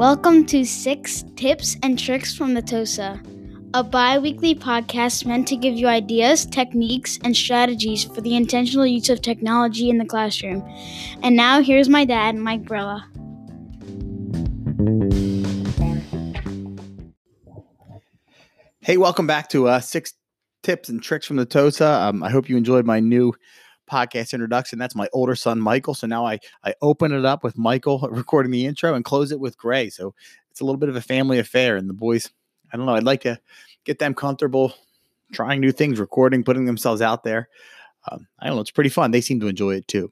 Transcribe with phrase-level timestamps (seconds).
[0.00, 3.20] Welcome to Six Tips and Tricks from the TOSA,
[3.74, 8.86] a bi weekly podcast meant to give you ideas, techniques, and strategies for the intentional
[8.86, 10.66] use of technology in the classroom.
[11.22, 13.02] And now, here's my dad, Mike Brella.
[18.80, 20.14] Hey, welcome back to uh, Six
[20.62, 22.08] Tips and Tricks from the TOSA.
[22.08, 23.34] Um, I hope you enjoyed my new
[23.90, 24.78] podcast introduction.
[24.78, 25.94] That's my older son, Michael.
[25.94, 29.40] So now I, I open it up with Michael recording the intro and close it
[29.40, 29.90] with Gray.
[29.90, 30.14] So
[30.50, 31.76] it's a little bit of a family affair.
[31.76, 32.30] And the boys,
[32.72, 33.38] I don't know, I'd like to
[33.84, 34.74] get them comfortable
[35.32, 37.48] trying new things, recording, putting themselves out there.
[38.10, 39.10] Um, I don't know, it's pretty fun.
[39.10, 40.10] They seem to enjoy it too.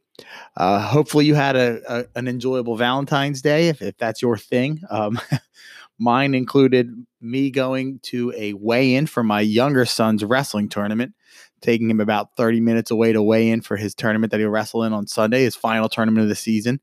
[0.57, 4.83] Uh, hopefully, you had a, a, an enjoyable Valentine's Day if, if that's your thing.
[4.91, 5.19] Um,
[5.99, 11.15] mine included me going to a weigh in for my younger son's wrestling tournament
[11.61, 14.85] taking him about 30 minutes away to weigh in for his tournament that he'll wrestle
[14.85, 16.81] in on Sunday, his final tournament of the season.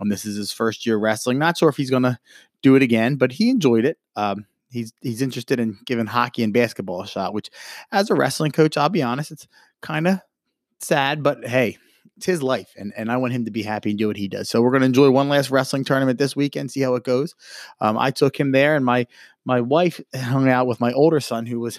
[0.00, 1.38] Um, this is his first year wrestling.
[1.38, 2.18] Not sure if he's going to
[2.62, 3.98] do it again, but he enjoyed it.
[4.14, 7.32] Um, he's he's interested in giving hockey and basketball a shot.
[7.32, 7.50] Which,
[7.92, 9.48] as a wrestling coach, I'll be honest, it's
[9.80, 10.20] kind of
[10.80, 11.78] sad, but hey,
[12.16, 14.28] it's his life, and and I want him to be happy and do what he
[14.28, 14.48] does.
[14.48, 17.34] So we're going to enjoy one last wrestling tournament this weekend, see how it goes.
[17.80, 19.06] Um, I took him there, and my
[19.44, 21.78] my wife hung out with my older son, who was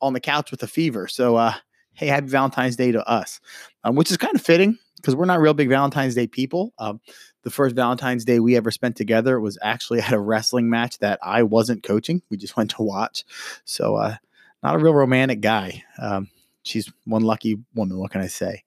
[0.00, 1.08] on the couch with a fever.
[1.08, 1.54] So uh,
[1.96, 3.40] hey, happy Valentine's Day to us,
[3.84, 6.72] um, which is kind of fitting because we're not real big Valentine's Day people.
[6.78, 7.00] Um,
[7.42, 11.18] the first Valentine's Day we ever spent together was actually at a wrestling match that
[11.22, 12.22] I wasn't coaching.
[12.30, 13.24] We just went to watch.
[13.64, 14.16] So, uh,
[14.62, 15.84] not a real romantic guy.
[15.98, 16.28] Um,
[16.62, 17.98] she's one lucky woman.
[17.98, 18.62] What can I say?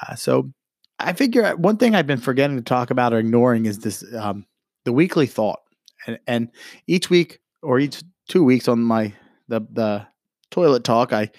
[0.00, 0.52] Uh, so,
[1.00, 4.46] I figure one thing I've been forgetting to talk about or ignoring is this um,
[4.84, 5.60] the weekly thought,
[6.06, 6.50] and, and
[6.88, 9.12] each week or each two weeks on my
[9.46, 10.06] the the
[10.50, 11.30] toilet talk, I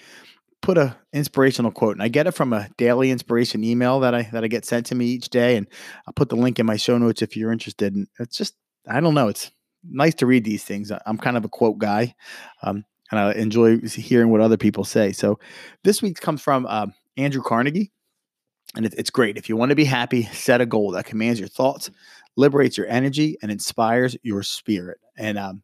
[0.62, 4.22] put a inspirational quote and I get it from a daily inspiration email that I
[4.32, 5.66] that I get sent to me each day and
[6.06, 8.54] I'll put the link in my show notes if you're interested and it's just
[8.88, 9.50] I don't know it's
[9.82, 10.92] nice to read these things.
[11.06, 12.14] I'm kind of a quote guy
[12.62, 15.12] um, and I enjoy hearing what other people say.
[15.12, 15.38] So
[15.84, 17.90] this week's comes from um, Andrew Carnegie
[18.76, 19.38] and it, it's great.
[19.38, 21.90] If you want to be happy set a goal that commands your thoughts
[22.36, 24.98] liberates your energy and inspires your spirit.
[25.16, 25.62] And um,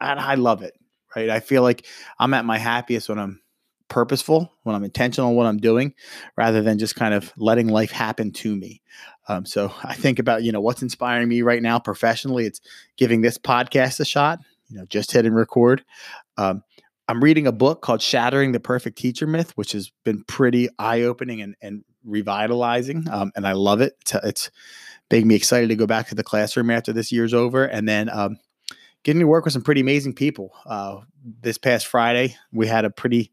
[0.00, 0.74] I, I love it
[1.16, 1.30] right?
[1.30, 1.86] I feel like
[2.18, 3.40] I'm at my happiest when I'm
[3.90, 5.92] purposeful, when I'm intentional in what I'm doing,
[6.36, 8.80] rather than just kind of letting life happen to me.
[9.28, 12.46] Um, so I think about, you know, what's inspiring me right now professionally.
[12.46, 12.60] It's
[12.96, 15.84] giving this podcast a shot, you know, just hit and record.
[16.38, 16.62] Um,
[17.08, 21.02] I'm reading a book called Shattering the Perfect Teacher Myth, which has been pretty eye
[21.02, 23.04] opening and, and revitalizing.
[23.10, 23.94] Um, and I love it.
[24.00, 24.50] It's, it's
[25.10, 27.64] making me excited to go back to the classroom after this year's over.
[27.64, 28.38] And then um,
[29.02, 30.52] getting to work with some pretty amazing people.
[30.64, 31.00] Uh,
[31.42, 33.32] this past Friday, we had a pretty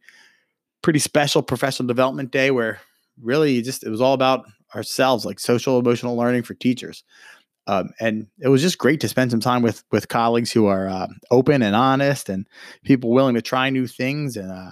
[0.82, 2.80] pretty special professional development day where
[3.22, 4.46] really just it was all about
[4.76, 7.04] ourselves, like social emotional learning for teachers.
[7.68, 10.88] Um, and it was just great to spend some time with with colleagues who are
[10.88, 12.48] uh, open and honest and
[12.84, 14.38] people willing to try new things.
[14.38, 14.72] And uh,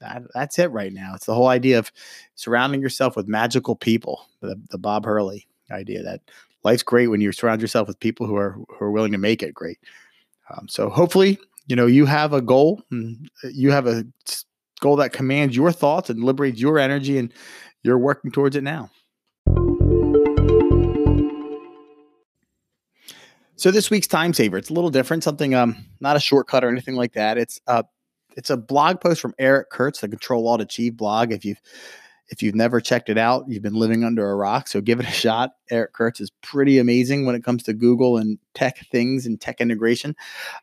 [0.00, 1.12] that, that's it right now.
[1.14, 1.92] It's the whole idea of
[2.34, 6.22] surrounding yourself with magical people the, the bob hurley idea that
[6.64, 9.42] life's great when you surround yourself with people who are who are willing to make
[9.42, 9.78] it great.
[10.50, 14.06] Um, so hopefully you know you have a goal and you have a
[14.78, 17.32] goal that commands your thoughts and liberates your energy, and
[17.82, 18.90] you're working towards it now.
[23.56, 26.68] So this week's time saver, it's a little different, something um not a shortcut or
[26.68, 27.38] anything like that.
[27.38, 27.82] It's uh
[28.36, 31.32] it's a blog post from Eric Curts, the Control Alt Achieve blog.
[31.32, 31.60] If you've
[32.30, 34.68] if you've never checked it out, you've been living under a rock.
[34.68, 35.52] So give it a shot.
[35.70, 39.60] Eric Curts is pretty amazing when it comes to Google and tech things and tech
[39.60, 40.14] integration.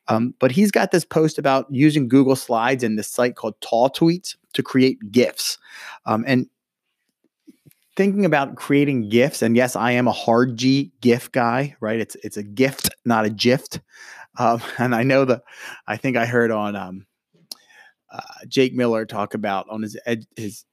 [0.08, 3.90] Um, but he's got this post about using Google Slides and this site called Tall
[3.90, 5.58] Tweets to create GIFs.
[6.06, 6.48] Um, and
[7.96, 12.00] thinking about creating GIFs, and yes, I am a hard G GIF guy, right?
[12.00, 13.80] It's it's a gift, not a gift.
[14.38, 15.44] Um, and I know that
[15.88, 17.06] I think I heard on um,
[18.12, 20.66] uh, Jake Miller talk about on his ed, his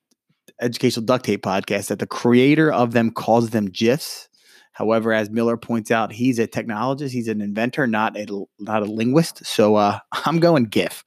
[0.62, 4.28] educational duct tape podcast that the creator of them calls them GIFs.
[4.72, 8.26] However, as Miller points out, he's a technologist, he's an inventor, not a
[8.59, 9.44] not a linguist.
[9.44, 11.04] So uh, I'm going GIF.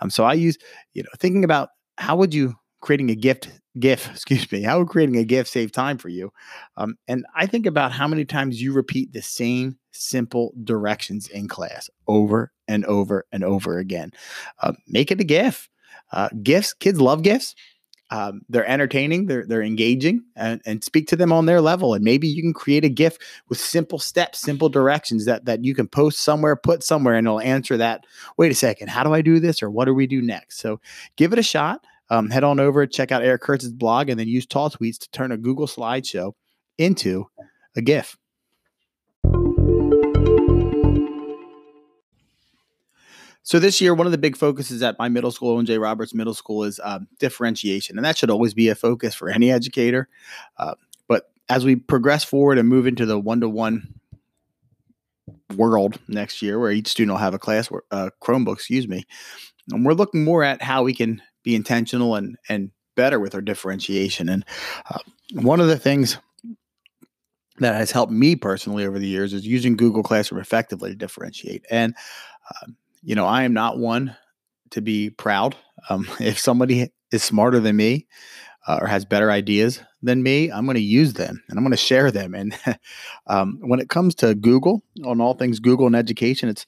[0.00, 0.58] Um, so I use,
[0.92, 4.88] you know, thinking about how would you creating a gift GIF, excuse me, how would
[4.88, 6.32] creating a GIF save time for you?
[6.76, 11.48] Um, and I think about how many times you repeat the same simple directions in
[11.48, 14.12] class over and over and over again.
[14.60, 15.68] Uh, make it a GIF.
[16.12, 17.54] Uh, GIFs, kids love GIFs
[18.10, 21.94] um, they're entertaining, they're they're engaging, and, and speak to them on their level.
[21.94, 23.18] And maybe you can create a GIF
[23.48, 27.40] with simple steps, simple directions that that you can post somewhere, put somewhere, and it'll
[27.40, 28.04] answer that.
[28.36, 30.58] Wait a second, how do I do this, or what do we do next?
[30.58, 30.80] So
[31.16, 31.84] give it a shot.
[32.08, 35.10] Um, head on over, check out Eric Curts's blog, and then use Tall Tweets to
[35.10, 36.34] turn a Google slideshow
[36.78, 37.26] into
[37.74, 38.16] a GIF.
[43.46, 45.78] So this year, one of the big focuses at my middle school, J.
[45.78, 49.52] Roberts Middle School, is um, differentiation, and that should always be a focus for any
[49.52, 50.08] educator.
[50.58, 50.74] Uh,
[51.06, 53.94] but as we progress forward and move into the one-to-one
[55.54, 59.06] world next year, where each student will have a class uh, Chromebook, excuse me,
[59.70, 63.40] and we're looking more at how we can be intentional and and better with our
[63.40, 64.28] differentiation.
[64.28, 64.44] And
[64.90, 64.98] uh,
[65.34, 66.18] one of the things
[67.58, 71.64] that has helped me personally over the years is using Google Classroom effectively to differentiate.
[71.70, 71.94] And
[72.50, 72.72] uh,
[73.06, 74.16] you know, I am not one
[74.72, 75.56] to be proud.
[75.88, 78.06] Um, if somebody is smarter than me
[78.66, 81.70] uh, or has better ideas than me, I'm going to use them and I'm going
[81.70, 82.34] to share them.
[82.34, 82.58] And
[83.28, 86.66] um, when it comes to Google, on all things Google and education, it's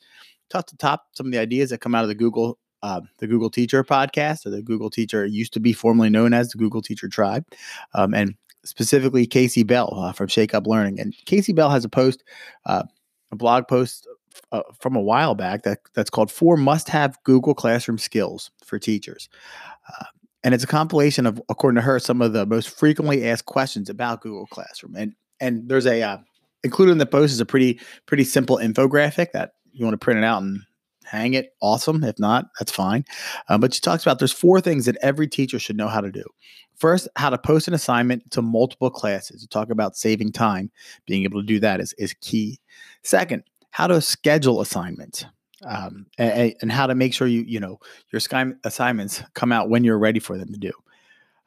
[0.49, 2.59] tough to top some of the ideas that come out of the Google.
[2.81, 6.51] Uh, the Google Teacher podcast, or the Google Teacher used to be formerly known as
[6.51, 7.45] the Google Teacher Tribe,
[7.95, 11.01] um, and specifically Kasey Bell uh, from Shake Up Learning.
[11.01, 12.23] And Kasey Bell has a post,
[12.67, 12.85] uh,
[13.33, 14.07] a blog post
[14.53, 18.79] uh, from a while back that that's called Four Must Have Google Classroom Skills for
[18.79, 19.29] Teachers.
[19.89, 20.05] Uh,
[20.45, 23.91] and it's a compilation of, according to her, some of the most frequently asked questions
[23.91, 24.95] about Google Classroom.
[24.97, 26.19] And and there's a uh,
[26.65, 30.19] included in the post is a pretty pretty simple infographic that you want to print
[30.19, 30.63] it out and
[31.05, 31.55] hang it.
[31.61, 32.05] Awesome.
[32.05, 33.05] If not, that's fine.
[33.49, 36.13] Um, but she talks about there's four things that every teacher should know how to
[36.13, 36.25] do.
[36.77, 39.43] First, how to post an assignment to multiple classes.
[39.43, 40.71] You talk about saving time.
[41.07, 42.61] Being able to do that is, is key.
[43.03, 43.43] Second,
[43.79, 45.25] how to schedule assignments
[45.65, 47.79] um, and, and, how to make sure you you know
[48.13, 48.21] your
[48.65, 50.73] assignments come out when you're ready for them to do.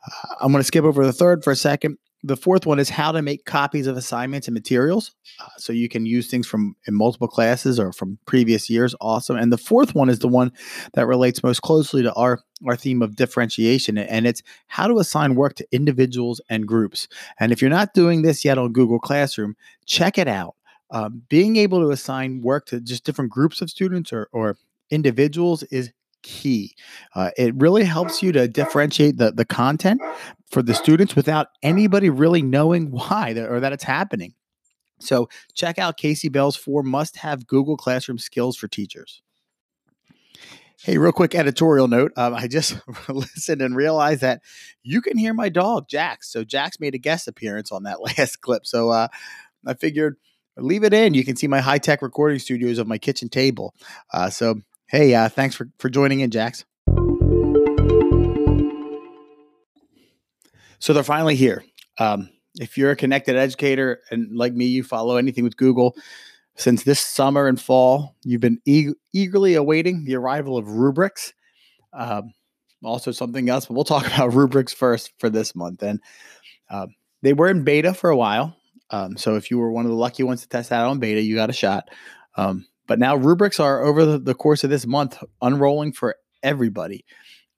[0.08, 1.98] Uh, I'm going to skip over the third for a second.
[2.24, 5.12] The fourth one is how to make copies of assignments and materials,
[5.42, 8.96] uh, so you can use things from in multiple classes or from previous years.
[9.02, 9.36] Awesome.
[9.36, 10.54] And the fourth one is the one
[10.94, 15.36] that relates most closely to our our theme of differentiation, and it's how to assign
[15.36, 17.10] work to individuals and groups.
[17.42, 20.56] And if you're not doing this yet on Google Classroom, check it out
[20.92, 24.58] um, being able to assign work to just different groups of students or, or
[24.90, 25.92] individuals is
[26.22, 26.76] key.
[27.16, 30.02] Uh, it really helps you to differentiate the, the content
[30.50, 34.34] for the students without anybody really knowing why or that it's happening.
[35.00, 39.22] So check out Kasey Bell's four must have Google Classroom skills for teachers.
[40.84, 42.12] Hey, real quick editorial note.
[42.18, 42.76] Um, I just
[43.08, 44.42] listened and realized that
[44.84, 46.32] you can hear my dog, Jax.
[46.32, 48.66] So Jax made a guest appearance on that last clip.
[48.66, 49.08] So uh,
[49.66, 50.18] I figured
[50.58, 51.14] leave it in.
[51.14, 53.74] You can see my high tech recording studios of my kitchen table.
[54.14, 54.56] Uh, so,
[54.88, 56.66] hey, uh, thanks for, for joining in, Jax.
[60.80, 61.64] So they're finally here.
[62.00, 65.96] Um, if you're a connected educator and like me, you follow anything with Google,
[66.56, 71.34] since this summer and fall, you've been e- eagerly awaiting the arrival of rubrics.
[71.94, 72.34] Um,
[72.84, 75.84] also, something else, but we'll talk about rubrics first for this month.
[75.84, 76.02] And
[76.70, 76.88] uh,
[77.22, 78.56] they were in beta for a while.
[78.92, 81.22] Um, so if you were one of the lucky ones to test that on beta,
[81.22, 81.90] you got a shot.
[82.36, 87.06] Um, but now rubrics are over the, the, course of this month unrolling for everybody.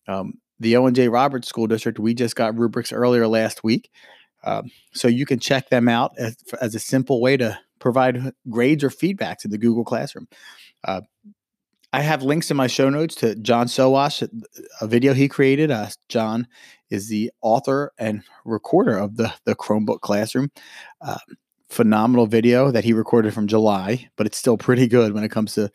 [0.08, 1.10] Um, the Owen J.
[1.10, 3.90] Roberts School District, we just got rubrics earlier last week.
[4.44, 8.84] Um, so you can check them out as, as, a simple way to provide grades
[8.84, 10.28] or feedback to the Google Classroom.
[10.84, 11.02] Uh,
[11.94, 14.28] I have links in my show notes to John Sowash,
[14.82, 15.72] a video he created.
[15.72, 16.48] Uh, John
[16.94, 20.52] is the author and recorder of the the Chromebook Classroom.
[21.02, 21.18] Uh,
[21.70, 25.56] phenomenal video that he recorded from July, but it's still pretty good when it comes
[25.56, 25.72] to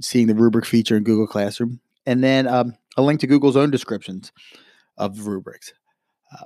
[0.00, 1.80] seeing the rubric feature in Google Classroom.
[2.04, 4.32] And then um, a link to Google's own descriptions
[4.98, 5.72] of rubrics.
[6.32, 6.44] Uh,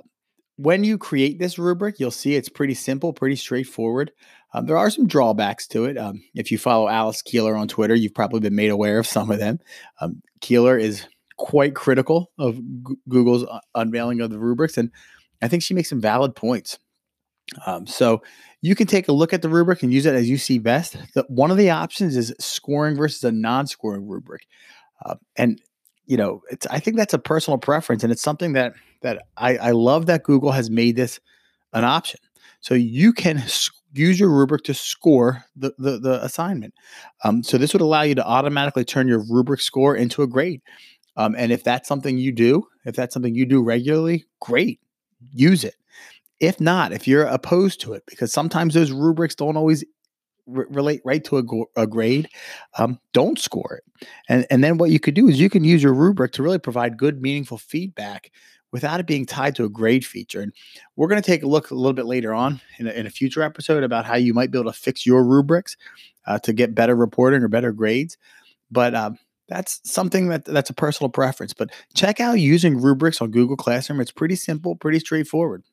[0.57, 4.11] when you create this rubric, you'll see it's pretty simple, pretty straightforward.
[4.53, 5.97] Um, there are some drawbacks to it.
[5.97, 9.31] Um, if you follow Alice Keeler on Twitter, you've probably been made aware of some
[9.31, 9.59] of them.
[9.99, 11.07] Um, Keeler is
[11.41, 14.91] quite critical of G- Google's uh, unveiling of the rubrics, and
[15.41, 16.77] I think she makes some valid points.
[17.65, 18.21] Um, so
[18.61, 20.95] you can take a look at the rubric and use it as you see best.
[21.15, 24.43] The, one of the options is scoring versus a non-scoring rubric,
[25.03, 25.59] uh, and
[26.05, 29.71] you know, I think that's a personal preference, and it's something that that I, I
[29.71, 31.19] love that Google has made this
[31.73, 32.19] an option.
[32.59, 33.43] So you can
[33.93, 36.73] use your rubric to score the, the, the assignment.
[37.23, 40.61] Um, so this would allow you to automatically turn your rubric score into a grade.
[41.17, 44.79] Um, and if that's something you do, if that's something you do regularly, great,
[45.31, 45.75] use it.
[46.39, 49.83] If not, if you're opposed to it, because sometimes those rubrics don't always
[50.47, 52.27] relate right to a, a grade,
[52.77, 54.07] um, don't score it.
[54.27, 56.59] And, and then what you could do is you can use your rubric to really
[56.59, 58.31] provide good, meaningful feedback
[58.71, 60.41] without it being tied to a grade feature.
[60.41, 60.53] And
[60.95, 63.11] we're going to take a look a little bit later on in a, in a
[63.11, 65.77] future episode about how you might be able to fix your rubrics
[66.25, 68.17] uh, to get better reporting or better grades.
[68.71, 69.11] But uh,
[69.51, 71.53] that's something that that's a personal preference.
[71.53, 73.99] But check out using rubrics on Google Classroom.
[73.99, 75.63] It's pretty simple, pretty straightforward.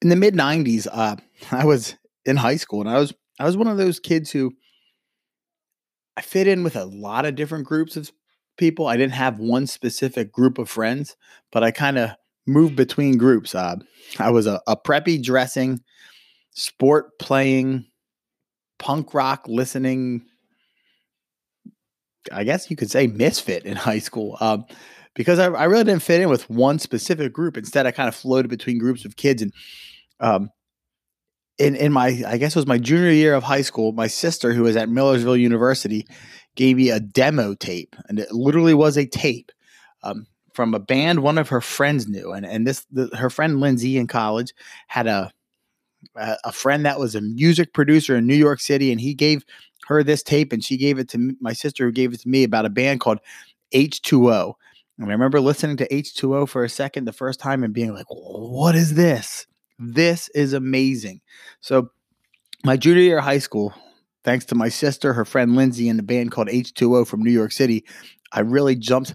[0.00, 1.16] In the mid 90s, uh,
[1.50, 4.52] I was in high school and I was I was one of those kids who
[6.16, 8.10] I fit in with a lot of different groups of
[8.56, 8.86] people.
[8.86, 11.14] I didn't have one specific group of friends,
[11.52, 12.12] but I kind of
[12.46, 13.54] moved between groups.
[13.54, 13.76] Uh,
[14.18, 15.80] I was a, a preppy dressing,
[16.54, 17.84] sport playing,
[18.78, 20.24] punk rock listening.
[22.32, 24.36] I guess you could say misfit in high school.
[24.40, 24.64] Um,
[25.14, 27.56] because I, I, really didn't fit in with one specific group.
[27.56, 29.40] Instead, I kind of floated between groups of kids.
[29.40, 29.52] And
[30.20, 30.50] um,
[31.58, 34.52] in in my I guess it was my junior year of high school, my sister
[34.52, 36.06] who was at Millersville University
[36.54, 39.52] gave me a demo tape, and it literally was a tape
[40.02, 43.60] um, from a band one of her friends knew, and and this the, her friend
[43.60, 44.52] Lindsay in college
[44.88, 45.30] had a
[46.16, 49.44] a friend that was a music producer in New York City, and he gave
[49.86, 52.28] her this tape, and she gave it to me, my sister, who gave it to
[52.28, 53.18] me about a band called
[53.72, 54.54] H2O.
[54.98, 58.06] And I remember listening to H2O for a second the first time and being like,
[58.08, 59.46] "What is this?"
[59.78, 61.20] This is amazing.
[61.60, 61.90] So,
[62.64, 63.74] my junior year of high school,
[64.24, 67.52] thanks to my sister, her friend Lindsay, and the band called H2O from New York
[67.52, 67.84] City,
[68.32, 69.14] I really jumped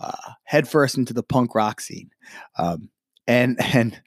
[0.00, 2.10] uh, headfirst into the punk rock scene.
[2.58, 2.90] Um,
[3.32, 4.00] and, and,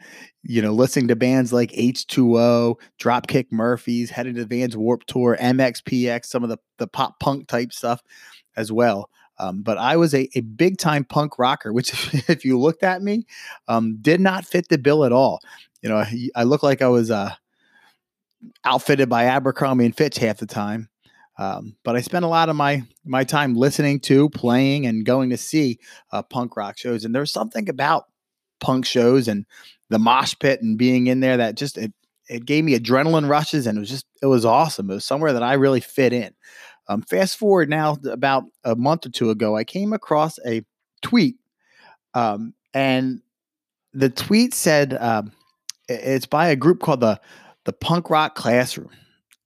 [0.43, 5.37] you know, listening to bands like H2O, Dropkick Murphys, headed to the Vans Warped Tour,
[5.39, 8.01] MXPX, some of the, the pop punk type stuff
[8.55, 9.09] as well.
[9.37, 13.01] Um, but I was a, a big time punk rocker, which, if you looked at
[13.01, 13.25] me,
[13.67, 15.41] um, did not fit the bill at all
[15.85, 17.29] you know, I, I look like I was uh,
[18.63, 20.89] outfitted by Abercrombie and Fitch half the time.
[21.37, 25.29] Um, but I spent a lot of my my time listening to, playing, and going
[25.29, 25.77] to see
[26.11, 27.05] uh, punk rock shows.
[27.05, 28.05] And there's something about
[28.59, 29.45] punk shows and
[29.89, 31.93] the mosh pit and being in there that just it
[32.27, 34.89] it gave me adrenaline rushes, and it was just it was awesome.
[34.89, 36.33] It was somewhere that I really fit in.
[36.87, 40.63] Um, fast forward now, about a month or two ago, I came across a
[41.01, 41.37] tweet,
[42.13, 43.21] um, and
[43.93, 44.95] the tweet said.
[44.99, 45.31] Um,
[45.87, 47.19] it's by a group called the
[47.65, 48.89] the Punk Rock Classroom.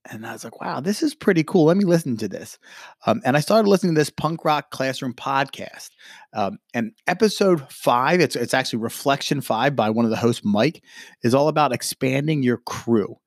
[0.09, 1.65] And I was like, wow, this is pretty cool.
[1.65, 2.57] Let me listen to this.
[3.05, 5.89] Um, and I started listening to this Punk Rock Classroom podcast.
[6.33, 10.83] Um, and episode five, it's, it's actually Reflection Five by one of the hosts, Mike,
[11.23, 13.17] is all about expanding your crew.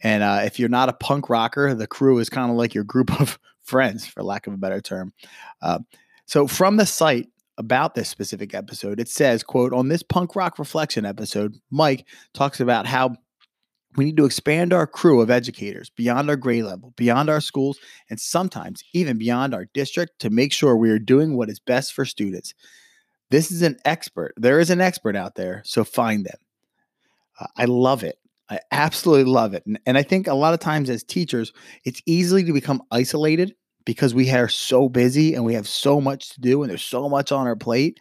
[0.00, 2.84] And uh, if you're not a punk rocker, the crew is kind of like your
[2.84, 5.12] group of friends, for lack of a better term.
[5.60, 5.80] Uh,
[6.26, 7.28] so from the site,
[7.58, 9.00] about this specific episode.
[9.00, 13.16] It says, quote, on this punk rock reflection episode, Mike talks about how
[13.96, 17.78] we need to expand our crew of educators beyond our grade level, beyond our schools,
[18.10, 21.94] and sometimes even beyond our district to make sure we are doing what is best
[21.94, 22.54] for students.
[23.30, 24.34] This is an expert.
[24.36, 26.38] There is an expert out there, so find them.
[27.40, 28.18] Uh, I love it.
[28.50, 29.64] I absolutely love it.
[29.66, 31.52] And, and I think a lot of times as teachers,
[31.84, 33.54] it's easily to become isolated
[33.84, 37.08] because we are so busy and we have so much to do and there's so
[37.08, 37.98] much on our plate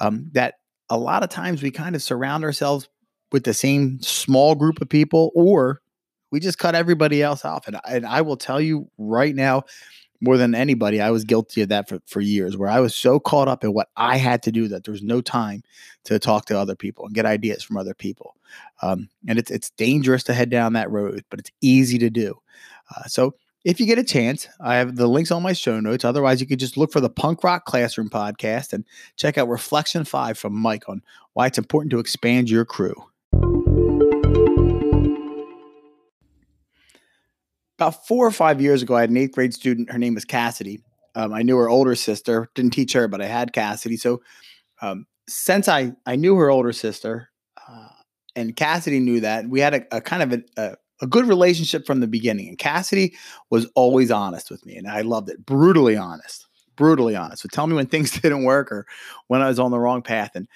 [0.00, 0.54] um, that
[0.88, 2.88] a lot of times we kind of surround ourselves
[3.32, 5.80] with the same small group of people or
[6.30, 7.66] we just cut everybody else off.
[7.66, 9.64] And, and I will tell you right now,
[10.20, 13.20] more than anybody, I was guilty of that for, for years, where I was so
[13.20, 15.62] caught up in what I had to do that there was no time
[16.04, 18.34] to talk to other people and get ideas from other people.
[18.82, 22.38] Um, and it's it's dangerous to head down that road, but it's easy to do.
[22.94, 26.04] Uh, so if you get a chance, I have the links on my show notes.
[26.04, 28.84] Otherwise, you could just look for the Punk Rock Classroom podcast and
[29.16, 31.02] check out Reflection 5 from Mike on
[31.32, 32.94] why it's important to expand your crew.
[37.78, 39.90] About four or five years ago, I had an eighth grade student.
[39.90, 40.80] Her name was Cassidy.
[41.14, 43.96] Um, I knew her older sister, didn't teach her, but I had Cassidy.
[43.96, 44.22] So
[44.82, 47.30] um, since I, I knew her older sister,
[47.68, 47.88] uh,
[48.34, 51.86] and Cassidy knew that, we had a, a kind of a, a a good relationship
[51.86, 52.48] from the beginning.
[52.48, 53.14] And Cassidy
[53.50, 55.44] was always honest with me, and I loved it.
[55.44, 57.42] Brutally honest, brutally honest.
[57.42, 58.86] So tell me when things didn't work or
[59.28, 60.32] when I was on the wrong path.
[60.34, 60.48] And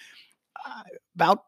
[0.65, 0.83] uh,
[1.15, 1.45] about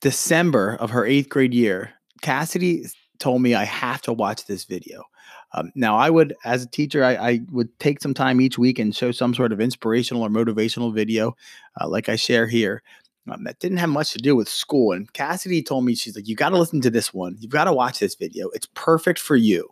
[0.00, 2.84] December of her eighth grade year, Cassidy
[3.20, 5.04] told me I have to watch this video.
[5.52, 8.78] Um, now, I would, as a teacher, I, I, would take some time each week
[8.78, 11.36] and show some sort of inspirational or motivational video,
[11.80, 12.82] uh, like I share here
[13.30, 14.92] um, that didn't have much to do with school.
[14.92, 17.36] And Cassidy told me, she's like, you got to listen to this one.
[17.38, 18.48] You've got to watch this video.
[18.50, 19.68] It's perfect for you.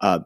[0.00, 0.20] Uh,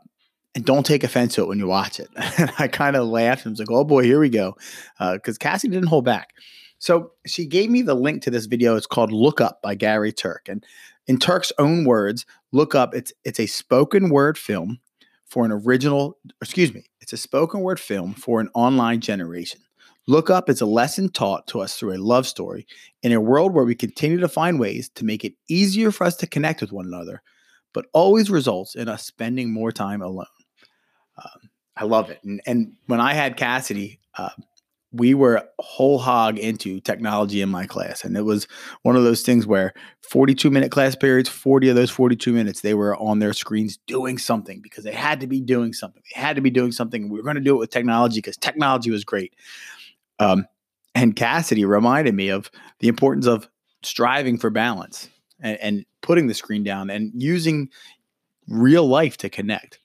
[0.54, 2.08] and don't take offense to it when you watch it.
[2.38, 4.56] and I kind of laughed and was like, oh boy, here we go.
[4.98, 6.30] Because uh, Cassidy didn't hold back.
[6.78, 8.76] So she gave me the link to this video.
[8.76, 10.48] It's called Look Up by Gary Turk.
[10.48, 10.64] And
[11.06, 14.78] in Turk's own words, Look Up, it's it's a spoken word film
[15.26, 19.60] for an original, excuse me, it's a spoken word film for an online generation.
[20.06, 22.66] Look Up is a lesson taught to us through a love story
[23.02, 26.16] in a world where we continue to find ways to make it easier for us
[26.16, 27.22] to connect with one another,
[27.72, 30.26] but always results in us spending more time alone.
[31.16, 32.18] Um, I love it.
[32.24, 34.30] And, and when I had Cassidy, uh,
[34.92, 38.04] we were whole hog into technology in my class.
[38.04, 38.46] And it was
[38.82, 39.72] one of those things where
[40.02, 44.18] 42 minute class periods, 40 of those 42 minutes, they were on their screens doing
[44.18, 46.02] something because they had to be doing something.
[46.14, 47.08] They had to be doing something.
[47.08, 49.34] We were going to do it with technology because technology was great.
[50.18, 50.46] Um,
[50.94, 53.48] and Cassidy reminded me of the importance of
[53.82, 55.08] striving for balance
[55.40, 57.70] and, and putting the screen down and using
[58.46, 59.78] real life to connect.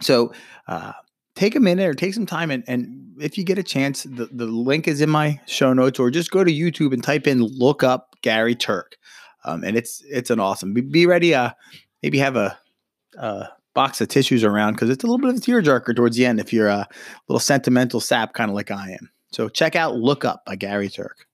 [0.00, 0.32] So,
[0.66, 0.92] uh,
[1.38, 4.28] take a minute or take some time and, and if you get a chance the,
[4.32, 7.42] the link is in my show notes or just go to youtube and type in
[7.42, 8.96] look up gary turk
[9.44, 11.50] um, and it's it's an awesome be, be ready uh
[12.02, 12.58] maybe have a,
[13.18, 16.26] a box of tissues around because it's a little bit of a tearjerker towards the
[16.26, 16.88] end if you're a
[17.28, 19.08] little sentimental sap kind of like i am.
[19.30, 21.26] So check out look up by gary turk.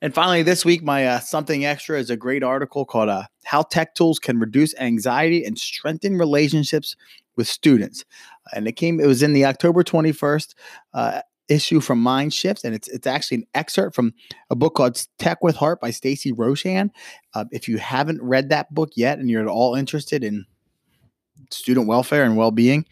[0.00, 3.62] And finally, this week, my uh, something extra is a great article called uh, "How
[3.62, 6.96] Tech Tools Can Reduce Anxiety and Strengthen Relationships
[7.36, 8.04] with Students,"
[8.54, 9.00] and it came.
[9.00, 10.54] It was in the October twenty first
[10.92, 14.12] uh, issue from Mind Shift, and it's it's actually an excerpt from
[14.50, 16.90] a book called Tech with Heart by Stacey Roshan.
[17.34, 20.44] Uh, if you haven't read that book yet, and you're at all interested in
[21.50, 22.84] student welfare and well being,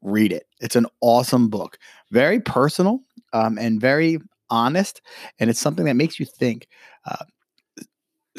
[0.00, 0.46] read it.
[0.60, 1.78] It's an awesome book,
[2.10, 3.00] very personal
[3.34, 5.02] um, and very honest,
[5.38, 6.68] and it's something that makes you think.
[7.04, 7.24] Uh,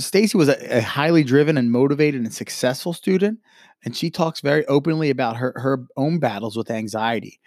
[0.02, 3.40] Stacey was a, a, highly driven and motivated and successful student,
[3.84, 7.40] and she talks very openly about her her own battles with anxiety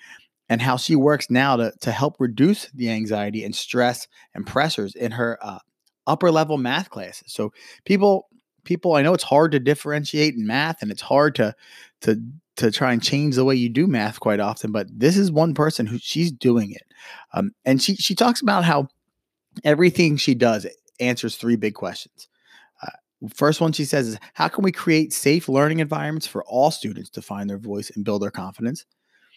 [0.49, 4.95] and how she works now to to help reduce the anxiety and stress and pressures
[4.95, 5.59] in her uh,
[6.07, 7.33] upper level math classes.
[7.33, 7.53] So
[7.85, 8.29] people
[8.65, 11.55] people I know it's hard to differentiate in math and it's hard to
[12.03, 12.21] to
[12.57, 15.55] to try and change the way you do math quite often, but this is one
[15.55, 16.85] person who she's doing it.
[17.33, 18.89] Um, and she she talks about how
[19.63, 20.67] everything she does
[21.01, 22.29] answers three big questions.
[23.25, 26.71] Uh, first one she says is how can we create safe learning environments for all
[26.71, 28.85] students to find their voice and build their confidence?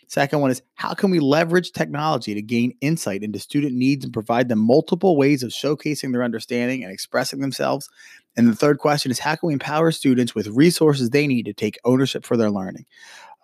[0.10, 4.13] Second one is how can we leverage technology to gain insight into student needs and
[4.13, 7.90] provide them multiple ways of showcasing their understanding and expressing themselves?
[8.38, 11.53] And the third question is how can we empower students with resources they need to
[11.53, 12.85] take ownership for their learning?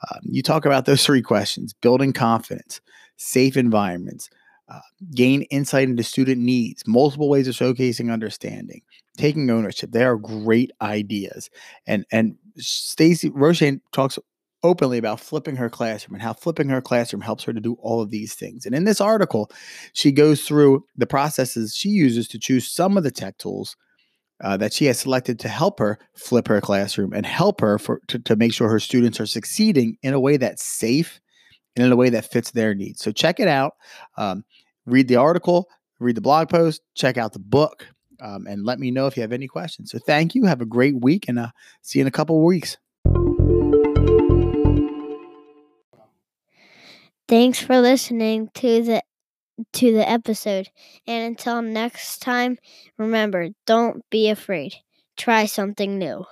[0.09, 2.79] Um, you talk about those three questions building confidence,
[3.17, 4.29] safe environments,
[4.69, 4.79] uh,
[5.13, 8.81] gain insight into student needs, multiple ways of showcasing understanding,
[9.17, 9.91] taking ownership.
[9.91, 11.49] They are great ideas.
[11.87, 14.19] And and Stacey Roshan talks
[14.63, 18.01] openly about flipping her classroom and how flipping her classroom helps her to do all
[18.01, 18.65] of these things.
[18.65, 19.51] And in this article,
[19.91, 23.75] she goes through the processes she uses to choose some of the tech tools
[24.43, 28.01] uh, that she has selected to help her flip her classroom and help her for
[28.07, 31.19] to, to make sure her students are succeeding in a way that's safe
[31.75, 33.01] and in a way that fits their needs.
[33.01, 33.73] So check it out.
[34.17, 34.43] Um,
[34.85, 35.67] read the article,
[35.99, 37.87] read the blog post, check out the book,
[38.21, 39.91] um, and let me know if you have any questions.
[39.91, 40.45] So thank you.
[40.45, 41.49] Have a great week, and uh,
[41.81, 42.77] see you in a couple of weeks.
[47.27, 49.03] Thanks for listening to the
[49.73, 50.69] to the episode.
[51.07, 52.57] And until next time,
[52.97, 54.75] remember, don't be afraid.
[55.15, 56.25] Try something new.